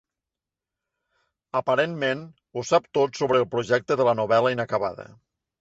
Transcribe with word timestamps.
Aparentment, 1.59 2.25
ho 2.55 2.65
sap 2.71 2.89
tot 2.99 3.23
sobre 3.23 3.41
el 3.43 3.47
projecte 3.55 4.01
de 4.03 4.09
la 4.11 4.19
novel·la 4.25 4.57
inacabada. 4.59 5.11